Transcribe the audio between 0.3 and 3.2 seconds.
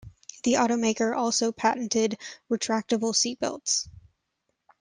The automaker also patented retractable